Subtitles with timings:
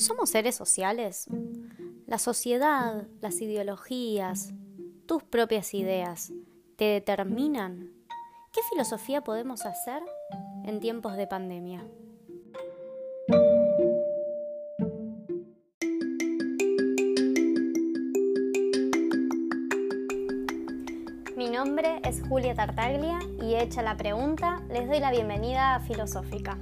[0.00, 1.26] ¿Somos seres sociales?
[2.06, 4.54] La sociedad, las ideologías,
[5.04, 6.32] tus propias ideas,
[6.76, 7.92] ¿te determinan?
[8.50, 10.02] ¿Qué filosofía podemos hacer
[10.64, 11.84] en tiempos de pandemia?
[21.36, 26.56] Mi nombre es Julia Tartaglia y hecha la pregunta, les doy la bienvenida a Filosófica.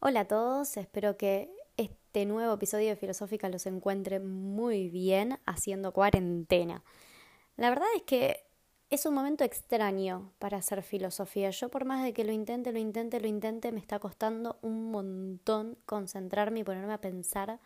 [0.00, 5.92] Hola a todos, espero que este nuevo episodio de Filosófica los encuentre muy bien haciendo
[5.92, 6.84] cuarentena.
[7.56, 8.44] La verdad es que
[8.90, 11.50] es un momento extraño para hacer filosofía.
[11.50, 14.92] Yo por más de que lo intente, lo intente, lo intente, me está costando un
[14.92, 17.58] montón concentrarme y ponerme a pensar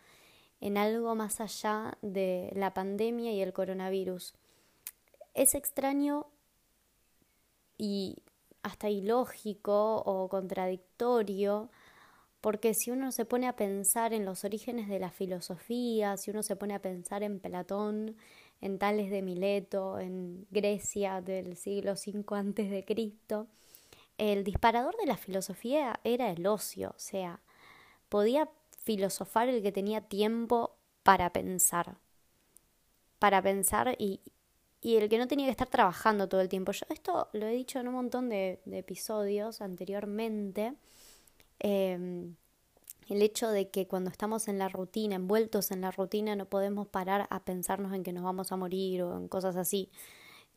[0.59, 4.33] en algo más allá de la pandemia y el coronavirus.
[5.35, 6.25] Es extraño
[7.77, 8.23] y
[8.63, 11.69] hasta ilógico o contradictorio,
[12.43, 16.43] porque si uno se pone a pensar en los orígenes de la filosofía, si uno
[16.43, 18.17] se pone a pensar en Platón,
[18.59, 23.47] en Tales de Mileto, en Grecia del siglo V antes de Cristo,
[24.17, 27.39] el disparador de la filosofía era el ocio, o sea,
[28.09, 28.49] podía
[28.83, 31.95] filosofar el que tenía tiempo para pensar.
[33.19, 34.19] Para pensar y,
[34.81, 36.73] y el que no tenía que estar trabajando todo el tiempo.
[36.73, 40.73] Yo esto lo he dicho en un montón de, episodios anteriormente.
[41.63, 42.35] Em,
[43.09, 46.87] el hecho de que cuando estamos en la rutina, envueltos en la rutina, no podemos
[46.87, 49.89] parar a pensarnos en que nos vamos a morir o en cosas así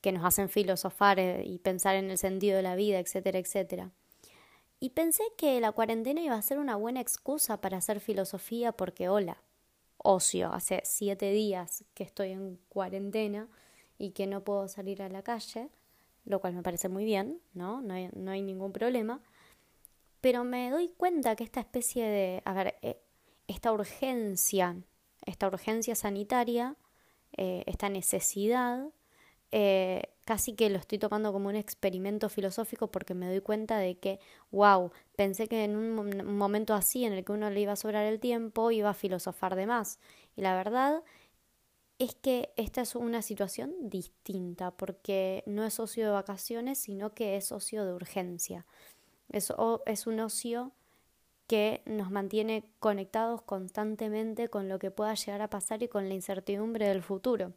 [0.01, 3.91] que nos hacen filosofar eh, y pensar en el sentido de la vida, etcétera, etcétera.
[4.79, 9.09] Y pensé que la cuarentena iba a ser una buena excusa para hacer filosofía porque,
[9.09, 9.43] hola,
[9.97, 13.49] ocio, hace siete días que estoy en cuarentena
[13.99, 15.71] y que no puedo salir a la calle,
[16.25, 17.81] lo cual me parece muy bien, ¿no?
[17.81, 19.23] No hay, no hay ningún problema.
[20.27, 23.01] Pero me doy cuenta que esta especie de, a ver, eh,
[23.47, 24.77] esta urgencia,
[25.25, 26.75] esta urgencia sanitaria,
[27.37, 28.89] eh, esta necesidad,
[29.53, 34.01] eh, casi que lo estoy tomando como un experimento filosófico porque me doy cuenta de
[34.01, 34.19] que,
[34.51, 38.05] wow, pensé que en un, momento así en el que uno le iba a sobrar
[38.05, 40.01] el tiempo iba a filosofar de más.
[40.35, 41.05] Y la verdad
[42.01, 47.37] es que esta es una situación distinta porque no es ocio de vacaciones, sino que
[47.37, 48.67] es ocio de urgencia.
[49.29, 49.53] Es,
[49.87, 50.73] es un ocio
[51.47, 56.15] que nos mantiene conectados constantemente con lo que pueda llegar a pasar y con la
[56.15, 57.53] incertidumbre del futuro.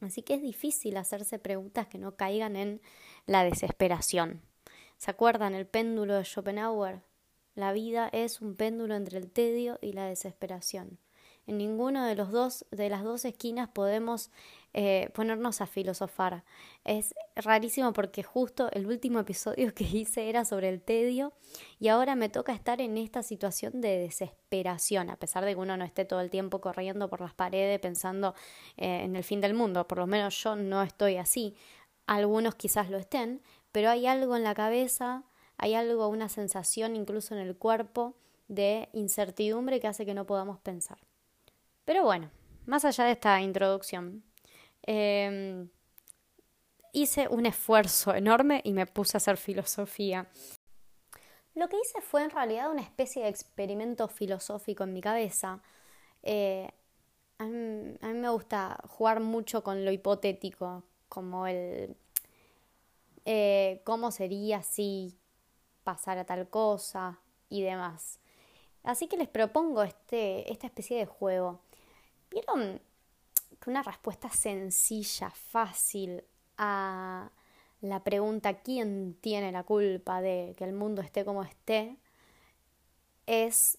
[0.00, 2.80] Así que es difícil hacerse preguntas que no caigan en
[3.26, 4.42] la desesperación.
[4.96, 7.02] ¿Se acuerdan el péndulo de Schopenhauer?
[7.54, 10.98] La vida es un péndulo entre el tedio y la desesperación.
[11.46, 14.30] En ninguno de los dos de las dos esquinas podemos
[14.72, 16.44] eh, ponernos a filosofar.
[16.84, 21.32] Es rarísimo porque justo el último episodio que hice era sobre el tedio
[21.78, 25.76] y ahora me toca estar en esta situación de desesperación, a pesar de que uno
[25.76, 28.34] no esté todo el tiempo corriendo por las paredes pensando
[28.76, 29.88] eh, en el fin del mundo.
[29.88, 31.56] Por lo menos yo no estoy así.
[32.06, 33.42] Algunos quizás lo estén,
[33.72, 35.24] pero hay algo en la cabeza,
[35.56, 38.14] hay algo, una sensación incluso en el cuerpo
[38.48, 40.98] de incertidumbre que hace que no podamos pensar.
[41.84, 42.30] Pero bueno,
[42.66, 44.24] más allá de esta introducción,
[44.82, 45.68] Em,
[46.92, 50.28] hice un esfuerzo enorme y me puse a hacer filosofía.
[51.54, 55.62] Lo que hice fue en realidad una especie de experimento filosófico en mi cabeza.
[56.22, 56.70] Eh,
[57.38, 61.96] a, mí, me gusta jugar mucho con lo hipotético, como el
[63.24, 65.16] eh, cómo sería si
[65.84, 68.18] pasara tal cosa y demás.
[68.82, 71.60] Así que les propongo este, esta especie de juego.
[72.30, 72.80] ¿Vieron
[73.60, 76.24] que una respuesta sencilla, fácil
[76.56, 77.30] a
[77.80, 81.96] la pregunta ¿quién tiene la culpa de que el mundo esté como esté?
[83.30, 83.78] es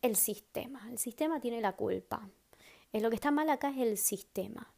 [0.00, 0.86] el sistema.
[0.90, 2.28] El sistema tiene la culpa.
[2.92, 4.72] Es lo que está mal acá es el sistema.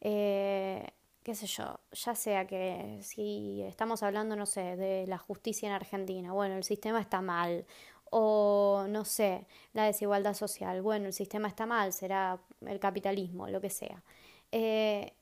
[0.00, 0.86] Eh,
[1.24, 5.74] qué sé yo, ya sea que si estamos hablando, no sé, de la justicia en
[5.74, 7.66] Argentina, bueno, el sistema está mal,
[8.16, 13.60] o no sé, la desigualdad social, bueno, el sistema está mal, será el capitalismo, lo
[13.60, 14.04] que sea.
[14.52, 15.12] Eh,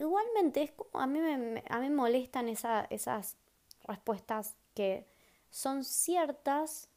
[0.00, 3.36] igualmente, es como, a, mí me, a mí molestan esas
[3.84, 5.06] respuestas que
[5.50, 6.88] son ciertas,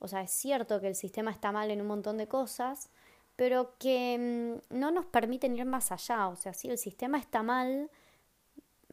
[0.00, 2.90] o sea, es cierto que el sistema está mal en un montón de cosas,
[3.36, 7.42] pero que mm, no nos permiten ir más allá, o sea, si el sistema está
[7.42, 7.90] mal,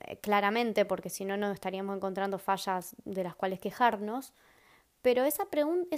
[0.05, 4.31] eh, claramente, porque si no, no estaríamos encontrando fallas de las cuales quejarnos,
[5.07, 5.95] pero esa pregunta,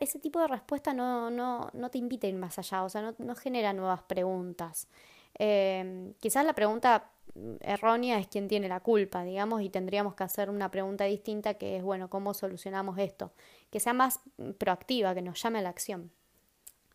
[0.00, 3.00] ese tipo de respuesta no, no, no te invita a ir más allá, o sea,
[3.00, 4.88] no, no genera nuevas preguntas.
[5.38, 7.08] Eh, quizás la pregunta
[7.60, 11.76] errónea es quién tiene la culpa, digamos, y tendríamos que hacer una pregunta distinta que
[11.76, 13.30] es, bueno, ¿cómo solucionamos esto?
[13.70, 14.18] Que sea más
[14.58, 16.10] proactiva, que nos llame a la acción.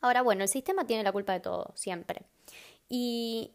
[0.02, 2.24] Ahora, bueno, el sistema tiene la culpa de todo, siempre.
[2.90, 3.54] Y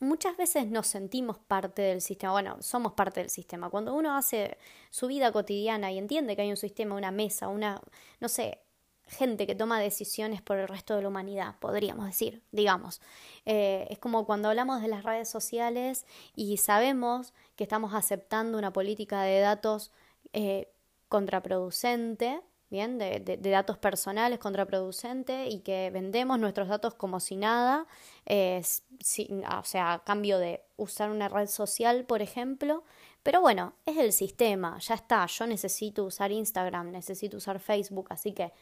[0.00, 3.70] muchas veces nos sentimos parte del sistema, bueno, somos parte del sistema.
[3.70, 4.58] Cuando uno hace
[4.90, 7.80] su vida cotidiana y entiende que hay un sistema, una mesa, una,
[8.20, 8.60] no sé,
[9.08, 13.00] gente que toma decisiones por el resto de la humanidad, podríamos decir, digamos.
[13.44, 18.72] Eh, es como cuando hablamos de las redes sociales y sabemos que estamos aceptando una
[18.72, 19.92] política de datos
[20.32, 20.68] eh,
[21.08, 22.40] contraproducente,
[22.70, 27.86] bien, de, datos personales contraproducente y que vendemos nuestros datos como si nada,
[28.24, 32.84] eh, o sea, a cambio de usar una red social, por ejemplo.
[33.22, 38.32] Pero bueno, es el sistema, ya está, yo necesito usar Instagram, necesito usar Facebook, así
[38.32, 38.52] que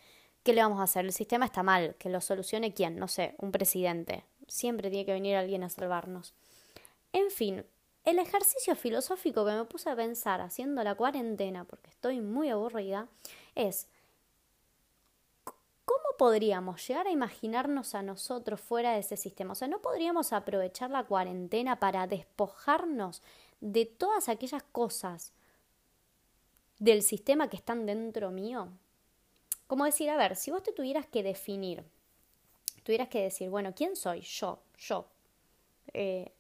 [0.45, 1.07] ¿Qué le vamos a hacer?
[1.07, 4.27] El sistema está mal, que lo solucione quién, no sé, un presidente.
[4.47, 6.35] Siempre tiene que venir alguien a salvarnos.
[7.15, 7.65] En fin,
[8.05, 13.09] el ejercicio filosófico que me puse a pensar haciendo la cuarentena, porque estoy muy aburrida,
[13.55, 13.94] es ¿cómo
[16.17, 19.53] podríamos llegar a imaginarnos a nosotros fuera de ese sistema?
[19.53, 23.23] O sea, ¿no podríamos aprovechar la cuarentena para despojarnos
[23.61, 25.33] de todas aquellas cosas
[26.79, 28.69] del sistema que están dentro mío?
[29.67, 31.85] Como decir, a ver, si vos te tuvieras que definir,
[32.83, 34.21] tuvieras que decir, bueno, ¿quién soy?
[34.21, 35.07] Yo, yo.
[35.93, 36.33] Eh,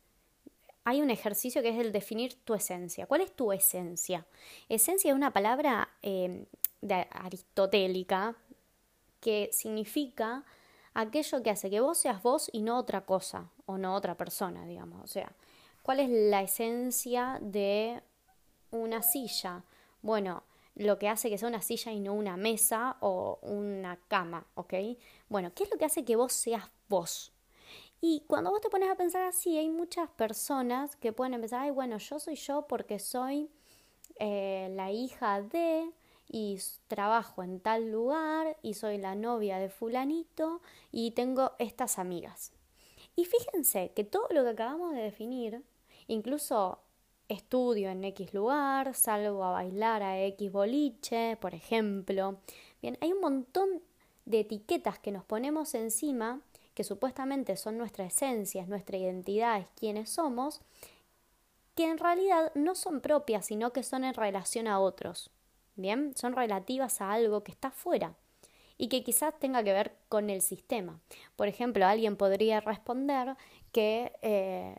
[0.84, 3.06] hay un ejercicio que es el definir tu esencia.
[3.06, 4.26] ¿Cuál es tu esencia?
[4.68, 6.44] Esencia es una palabra eh,
[7.10, 8.36] aristotélica
[9.24, 10.44] que significa
[10.92, 14.66] aquello que hace que vos seas vos y no otra cosa o no otra persona,
[14.66, 15.02] digamos.
[15.02, 15.32] O sea,
[15.82, 18.02] ¿cuál es la esencia de
[18.70, 19.64] una silla?
[20.02, 20.42] Bueno,
[20.74, 24.74] lo que hace que sea una silla y no una mesa o una cama, ¿ok?
[25.30, 27.32] Bueno, ¿qué es lo que hace que vos seas vos?
[28.02, 31.70] Y cuando vos te pones a pensar así, hay muchas personas que pueden empezar, ay,
[31.70, 33.48] bueno, yo soy yo porque soy
[34.16, 35.90] eh, la hija de
[36.28, 40.60] y trabajo en tal lugar y soy la novia de fulanito
[40.90, 42.52] y tengo estas amigas.
[43.16, 45.62] Y fíjense que todo lo que acabamos de definir,
[46.08, 46.80] incluso
[47.28, 52.38] estudio en X lugar, salgo a bailar a X boliche, por ejemplo.
[52.82, 53.82] Bien, hay un montón
[54.24, 56.40] de etiquetas que nos ponemos encima,
[56.74, 60.60] que supuestamente son nuestra esencia, nuestra identidad, es quienes somos,
[61.74, 65.30] que en realidad no son propias, sino que son en relación a otros.
[65.76, 68.14] Bien, son relativas a algo que está fuera
[68.78, 71.00] y que quizás tenga que ver con el sistema.
[71.36, 73.36] Por ejemplo, alguien podría responder
[73.72, 74.76] que eh,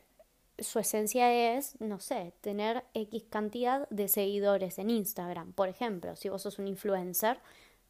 [0.60, 5.54] su esencia es, no sé, tener X cantidad de seguidores en Instagram.
[5.54, 7.40] Por ejemplo, si vos sos un influencer,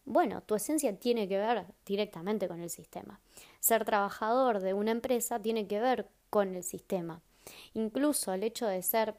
[0.05, 3.19] bueno, tu esencia tiene que ver directamente con el sistema.
[3.59, 7.21] Ser trabajador de una empresa tiene que ver con el sistema.
[7.73, 9.15] Incluso el hecho de ser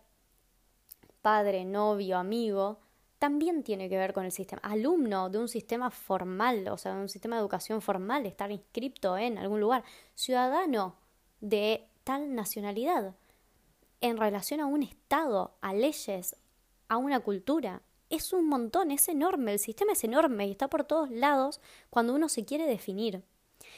[1.23, 2.79] padre, novio, amigo,
[3.19, 4.61] también tiene que ver con el sistema.
[4.63, 9.17] Alumno de un sistema formal, o sea, de un sistema de educación formal, estar inscrito
[9.17, 9.85] en algún lugar.
[10.15, 10.97] Ciudadano
[11.41, 13.15] de tal nacionalidad
[14.01, 16.37] en relación a un Estado, a leyes,
[16.89, 17.83] a una cultura.
[18.11, 21.61] Es un montón, es enorme, el sistema es enorme y está por todos lados
[21.91, 23.25] cuando uno se quiere definir.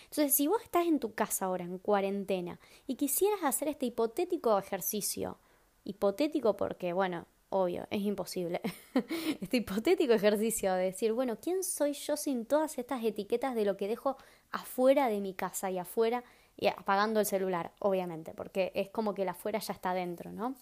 [0.05, 4.58] Entonces, si vos estás en tu casa ahora, en cuarentena, y quisieras hacer este hipotético
[4.58, 5.38] ejercicio,
[5.84, 8.60] hipotético porque, bueno, obvio, es imposible,
[9.40, 13.76] este hipotético ejercicio de decir, bueno, ¿quién soy yo sin todas estas etiquetas de lo
[13.76, 14.17] que dejo
[14.50, 16.24] afuera de mi casa y afuera
[16.56, 20.56] y apagando el celular, obviamente, porque es como que la fuera ya está dentro, ¿no?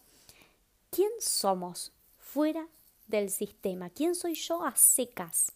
[0.90, 2.68] ¿Quién somos fuera
[3.06, 3.88] del sistema?
[3.90, 5.52] ¿Quién soy yo a secas?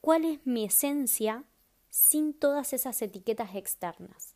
[0.00, 1.44] ¿Cuál es mi esencia
[1.90, 4.31] sin todas esas etiquetas externas?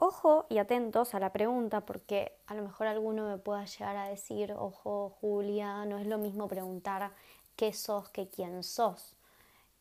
[0.00, 4.08] Ojo y atentos a la pregunta porque a lo mejor alguno me pueda llegar a
[4.08, 7.10] decir, ojo Julia, no es lo mismo preguntar
[7.56, 9.16] qué sos que quién sos.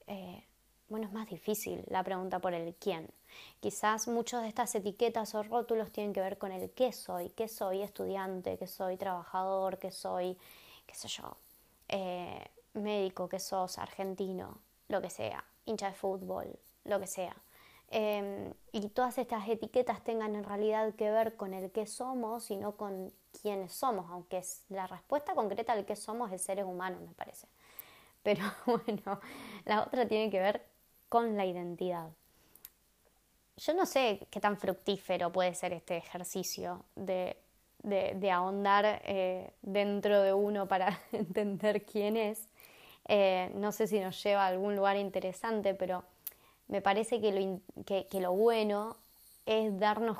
[0.07, 0.43] Eh,
[0.89, 3.12] bueno, es más difícil la pregunta por el quién.
[3.59, 7.47] Quizás muchas de estas etiquetas o rótulos tienen que ver con el qué soy, qué
[7.47, 10.36] soy estudiante, qué soy trabajador, qué soy,
[10.88, 11.38] qué sé yo,
[11.89, 12.43] eh,
[12.74, 14.57] médico, qué sos, argentino,
[14.88, 17.36] lo que sea, hincha de fútbol, lo que sea.
[17.89, 22.58] Em, y todas estas etiquetas tengan en realidad que ver con el qué somos y
[22.58, 27.13] no con quiénes somos, aunque la respuesta concreta al qué somos es seres humanos, me
[27.13, 27.48] parece.
[28.24, 29.22] Pero bueno,
[29.65, 30.65] la otra tiene que ver
[31.08, 32.10] con la identidad.
[33.56, 37.38] Yo no sé qué tan fructífero puede ser este ejercicio de,
[38.32, 42.50] ahondar eh, dentro de uno para entender quién es.
[43.08, 46.03] Eh, no sé si nos lleva a algún lugar interesante, pero
[46.67, 48.97] me parece que lo, que, lo bueno
[49.45, 50.17] es darnos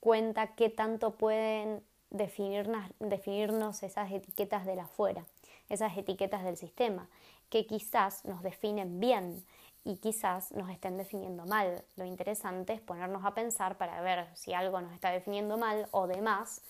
[0.00, 5.24] cuenta qué tanto pueden definirnos, definirnos esas etiquetas de la afuera,
[5.68, 7.08] esas etiquetas del sistema,
[7.48, 9.44] que quizás nos definen bien
[9.84, 11.82] y quizás nos estén definiendo mal.
[11.96, 16.06] Lo interesante es ponernos a pensar para ver si algo nos está definiendo mal o
[16.06, 16.60] demás,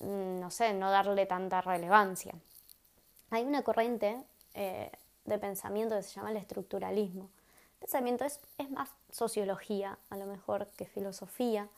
[0.00, 2.34] mm, no sé, no darle tanta relevancia.
[3.30, 4.22] Hay una corriente
[4.54, 4.90] eh,
[5.24, 7.30] de pensamiento que se llama el estructuralismo.
[7.80, 11.68] Pensamiento es, es más sociología, a lo mejor, que filosofía.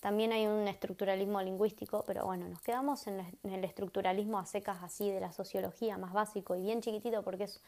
[0.00, 5.10] También hay un estructuralismo lingüístico, pero bueno, nos quedamos en el estructuralismo a secas así
[5.10, 7.60] de la sociología, más básico y bien chiquitito porque es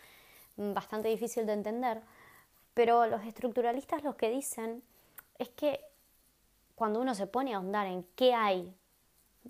[0.57, 2.01] bastante difícil de entender.
[2.75, 4.83] Pero los estructuralistas lo que dicen
[5.39, 5.81] es que
[6.75, 8.75] cuando uno se pone a ahondar en qué hay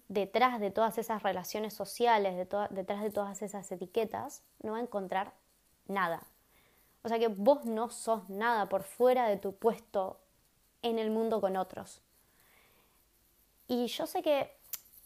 [0.09, 5.33] detrás de todas esas relaciones sociales, detrás de todas esas etiquetas, no va a encontrar
[5.87, 6.27] nada.
[7.02, 10.21] O sea que vos no sos nada por fuera de tu puesto
[10.82, 12.00] en el mundo con otros.
[13.68, 14.50] Y yo sé que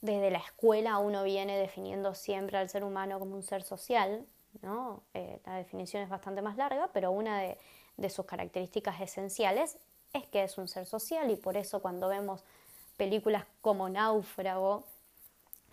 [0.01, 4.27] desde la escuela uno viene definiendo siempre al ser humano como un ser social,
[4.63, 5.03] ¿no?
[5.15, 9.79] Eh, la definición es bastante más larga, pero una de, sus características esenciales
[10.13, 12.45] es que es un ser social y por eso cuando vemos
[12.97, 14.85] películas como Náufrago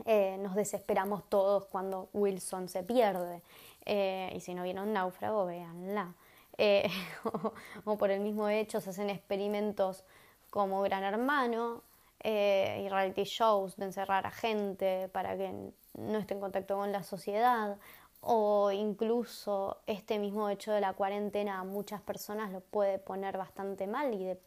[0.05, 3.41] eh, nos desesperamos todos cuando Wilson se pierde.
[3.85, 6.15] Eh, y si no vieron Náufrago, véanla.
[6.57, 6.89] Eh,
[7.85, 10.03] o, por el mismo hecho se hacen experimentos
[10.49, 11.83] como Gran Hermano
[12.25, 15.51] y reality shows de encerrar a gente para que
[15.97, 17.77] no esté en contacto con la sociedad
[18.25, 23.85] o incluso este mismo hecho de la cuarentena a muchas personas lo puede poner bastante
[23.87, 24.37] mal y,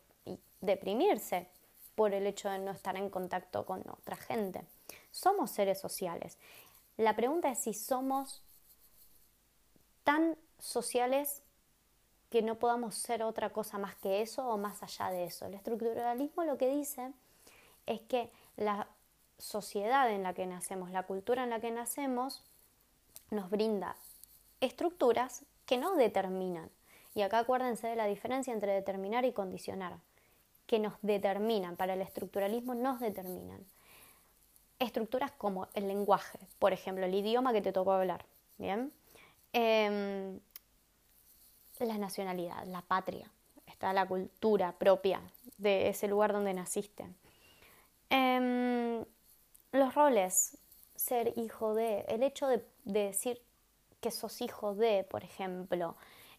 [0.62, 1.49] deprimirse
[1.95, 4.64] por el hecho de no estar en contacto con otra gente.
[5.11, 6.38] Somos seres sociales.
[6.97, 8.43] La pregunta es si somos
[10.07, 11.43] tan sociales
[12.31, 15.47] que no podamos ser otra cosa más que eso o más allá de eso.
[15.47, 17.11] El estructuralismo lo que dice
[17.87, 18.87] es que la
[19.37, 22.45] sociedad en la que nacemos, la cultura en la que nacemos,
[23.33, 23.97] nos brinda
[24.61, 26.71] estructuras que no determinan.
[27.17, 29.99] Y acá acuérdense de la diferencia entre determinar y condicionar,
[30.69, 33.67] que nos determinan, para el estructuralismo nos determinan.
[34.79, 38.25] Estructuras como el lenguaje, por ejemplo, el idioma que te tocó hablar,
[38.59, 38.93] ¿bien?
[39.59, 40.39] Em,
[41.81, 43.31] la nacionalidad, la patria,
[43.67, 45.23] está la cultura propia
[45.57, 47.07] de ese lugar donde naciste.
[48.11, 49.03] Em,
[49.73, 50.59] los roles,
[50.95, 53.41] ser hijo de, el hecho de, decir
[54.03, 55.97] que sos hijo de, por ejemplo,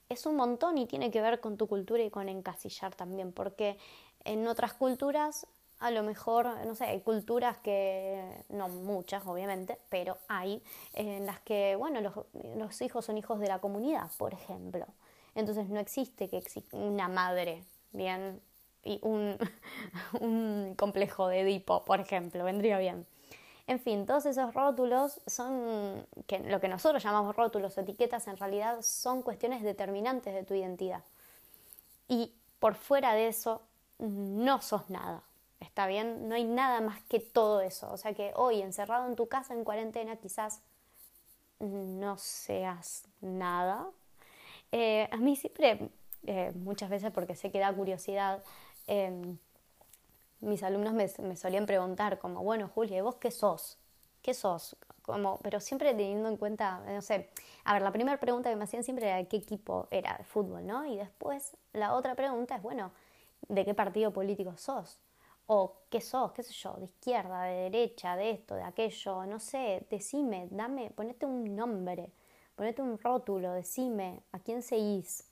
[0.10, 3.80] es un montón y tiene que ver con tu cultura y con encasillar también, porque
[4.26, 5.48] en otras culturas
[5.80, 10.62] a lo mejor, no sé, hay culturas que, no muchas obviamente, pero hay
[10.94, 12.14] en las que, bueno, los,
[12.56, 14.86] los hijos son hijos de la comunidad, por ejemplo.
[15.36, 18.42] Entonces no existe que exista una madre, bien,
[18.84, 19.38] y un,
[20.20, 23.06] un complejo de Edipo, por ejemplo, vendría bien.
[23.68, 28.38] En fin, todos esos rótulos son, que lo que nosotros llamamos rótulos o etiquetas, en
[28.38, 31.04] realidad son cuestiones determinantes de tu identidad.
[32.08, 33.62] Y por fuera de eso,
[34.00, 35.22] no sos nada.
[35.60, 36.28] ¿Está bien?
[36.30, 37.92] No hay nada más que todo eso.
[37.92, 40.62] O sea que hoy, encerrado en tu casa, en cuarentena, quizás
[41.60, 43.90] no seas nada.
[44.72, 45.90] Eh, a mí siempre,
[46.26, 48.44] eh, muchas veces porque sé que da curiosidad,
[48.88, 49.38] em,
[50.40, 53.78] mis alumnos me, solían preguntar como, bueno, Julia, ¿y vos qué sos?
[54.22, 54.76] ¿Qué sos?
[55.02, 57.30] Como, pero siempre teniendo en cuenta, no sé,
[57.64, 60.66] a ver, la primera pregunta que me hacían siempre era qué equipo era de fútbol,
[60.66, 60.86] ¿no?
[60.86, 62.92] Y después la otra pregunta es, bueno,
[63.48, 65.00] ¿de qué partido político sos?
[65.48, 69.40] O qué sos, qué sé yo, de izquierda, de derecha, de esto, de aquello, no
[69.40, 72.12] sé, decime, dame, ponete un nombre,
[72.56, 75.28] ponete un rótulo, decime a quién seguís,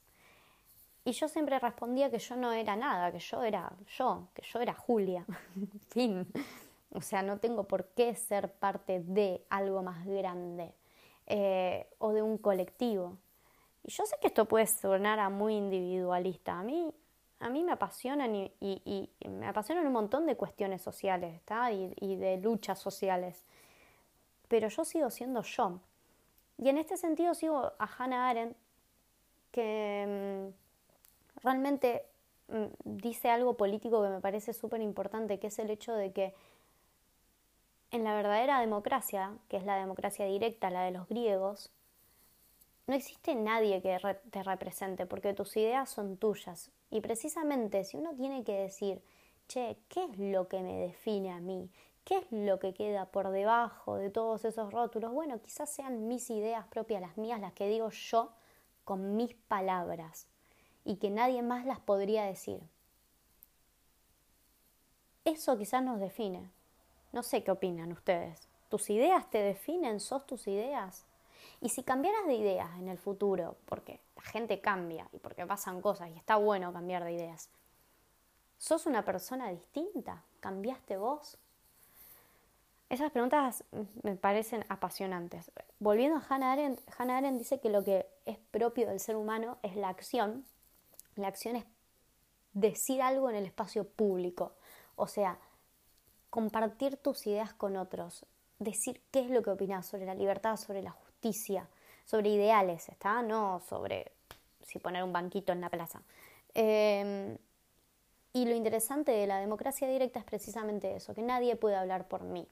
[1.08, 4.60] y yo siempre respondía que yo no era nada, que yo era yo, que yo
[4.60, 5.24] era Julia.
[5.90, 6.28] fin.
[6.90, 10.74] O sea, no tengo por qué ser parte de algo más grande
[11.28, 13.20] eh, o de un colectivo.
[13.84, 16.60] Y yo sé que esto puede sonar a muy individualista.
[16.60, 16.92] A mí,
[17.40, 21.72] a mí me apasionan y, me apasionan un montón de cuestiones sociales ¿está?
[21.72, 23.44] y, de luchas sociales.
[24.48, 25.80] Pero yo sigo siendo yo.
[26.58, 28.56] Y en este sentido sigo a Hannah Arendt,
[29.52, 32.06] que mm, realmente
[32.48, 36.34] mm, dice algo político que me parece súper importante, que es el hecho de que
[37.92, 41.72] en la verdadera democracia, que es la democracia directa, la de los griegos,
[42.88, 43.98] no existe nadie que
[44.32, 46.72] te represente porque tus ideas son tuyas.
[46.92, 49.02] Y precisamente si uno tiene que decir,
[49.48, 51.70] che, ¿qué es lo que me define a mí?
[52.04, 55.12] ¿Qué es lo que queda por debajo de todos esos rótulos?
[55.12, 58.32] Bueno, quizás sean mis ideas propias, las mías, las que digo yo
[58.84, 60.28] con mis palabras.
[60.86, 62.62] y que nadie más las podría decir.
[65.26, 66.52] Eso quizás nos define.
[67.12, 68.48] No sé qué opinan ustedes.
[68.70, 70.00] ¿Tus ideas te definen?
[70.00, 71.06] ¿Sos tus ideas?
[71.62, 75.82] Y si cambiaras de ideas en el futuro, porque la gente cambia y porque pasan
[75.82, 77.50] cosas y está bueno cambiar de ideas,
[78.58, 80.24] ¿sos una persona distinta?
[80.40, 81.38] ¿Cambiaste vos?
[82.90, 83.64] Esas preguntas
[84.04, 85.52] me parecen apasionantes.
[85.80, 89.58] Volviendo a Hannah Arendt, Hannah Arendt dice que lo que es propio del ser humano
[89.64, 90.46] es la acción.
[91.16, 91.66] La acción es
[92.54, 94.54] decir algo en el espacio público,
[94.96, 95.38] o sea,
[96.30, 98.26] compartir tus ideas con otros,
[98.60, 103.22] decir qué es lo que opinas sobre la libertad, sobre la justicia, sobre ideales, ¿está?
[103.22, 104.12] No sobre
[104.62, 106.02] si poner un banquito en la plaza.
[106.54, 107.38] Em,
[108.34, 112.24] y lo interesante de la democracia directa es precisamente eso, que nadie puede hablar por
[112.24, 112.48] mí.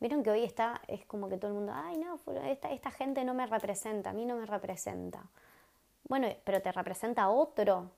[0.00, 3.24] Vieron que hoy está, es como que todo el mundo, ay no, esta, esta gente
[3.24, 5.24] no me representa, a mí no me representa.
[6.08, 7.90] Bueno, pero te representa otro.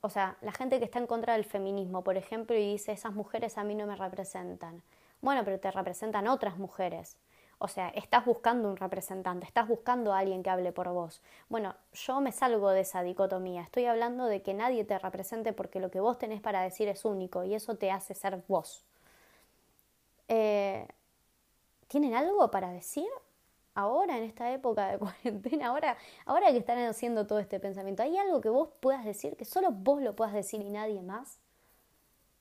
[0.00, 3.12] O sea, la gente que está en contra del feminismo, por ejemplo, y dice, esas
[3.12, 4.82] mujeres a mí no me representan.
[5.20, 7.16] Bueno, pero te representan otras mujeres.
[7.60, 11.20] O sea, estás buscando un representante, estás buscando a alguien que hable por vos.
[11.48, 13.62] Bueno, yo me salgo de esa dicotomía.
[13.62, 17.04] Estoy hablando de que nadie te represente porque lo que vos tenés para decir es
[17.04, 18.84] único y eso te hace ser vos.
[20.28, 20.86] Eh,
[21.88, 23.08] ¿Tienen algo para decir?
[23.74, 25.96] Ahora, en esta época de cuarentena, ahora,
[26.26, 29.70] ahora que están haciendo todo este pensamiento, ¿hay algo que vos puedas decir, que solo
[29.72, 31.38] vos lo puedas decir y nadie más?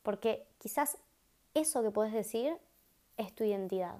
[0.04, 0.98] Porque quizás
[1.54, 2.58] eso que podés decir
[3.18, 3.96] es tu identidad.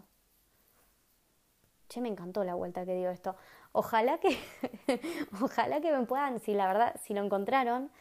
[1.90, 3.36] Che, me encantó la vuelta que dio esto.
[3.72, 4.38] Ojalá que,
[5.42, 7.92] ojalá que me puedan, si la verdad, si lo encontraron,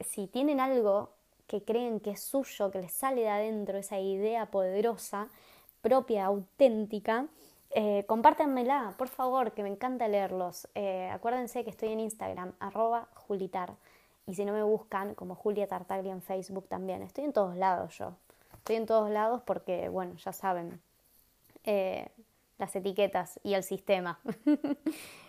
[0.00, 1.10] si tienen algo
[1.46, 5.28] que creen que es suyo, que les sale de adentro, esa idea poderosa,
[5.80, 7.28] propia, auténtica,
[7.70, 10.68] eh, compártanmela, por favor, que me encanta leerlos.
[10.74, 13.74] Eh, acuérdense que estoy en Instagram, arroba julitar.
[14.26, 17.02] Y si no me buscan, como Julia Tartaglia en Facebook también.
[17.02, 18.14] Estoy en todos lados yo.
[18.54, 20.80] Estoy en todos lados porque, bueno, ya saben,
[21.64, 22.08] eh,
[22.58, 24.20] las etiquetas y el sistema.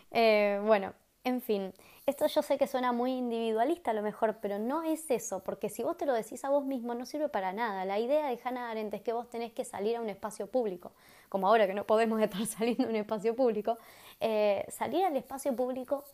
[0.10, 0.94] Eh, bueno,
[1.26, 1.74] en fin,
[2.06, 5.68] esto yo sé que suena muy individualista a lo mejor, pero no es eso, porque
[5.68, 7.84] si vos te lo decís a vos mismo no sirve para nada.
[7.84, 10.94] La idea de Hannah Arendt es que vos tenés que salir a un espacio público,
[11.28, 13.78] como ahora que no podemos estar saliendo a un espacio público,
[14.22, 16.06] eh, salir al espacio público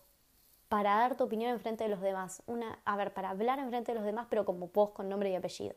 [0.68, 2.42] para dar tu opinión en frente de los demás.
[2.48, 5.30] Una, a ver, para hablar en frente de los demás, pero como vos con nombre
[5.30, 5.76] y apellido.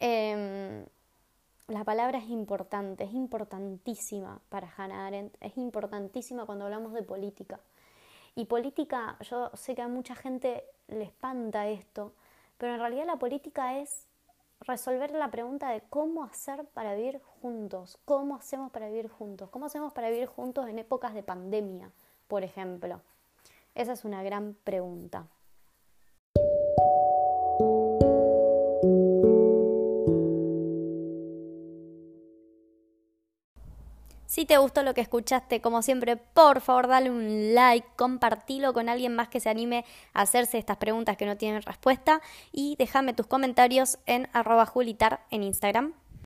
[0.00, 0.84] Em,
[1.68, 7.60] la palabra es importante, es importantísima para Hannah Arendt, es importantísima cuando hablamos de política.
[8.34, 12.12] Y política, yo sé que a mucha gente le espanta esto,
[12.56, 14.06] pero en realidad la política es
[14.60, 19.66] resolver la pregunta de cómo hacer para vivir juntos, cómo hacemos para vivir juntos, cómo
[19.66, 21.90] hacemos para vivir juntos en épocas de pandemia,
[22.28, 23.02] por ejemplo.
[23.74, 25.26] Esa es una gran pregunta.
[34.38, 38.88] Si te gustó lo que escuchaste, como siempre, por favor dale un like, compartilo con
[38.88, 42.20] alguien más que se anime a hacerse estas preguntas que no tienen respuesta
[42.52, 45.92] y déjame tus comentarios en arroba julitar en Instagram.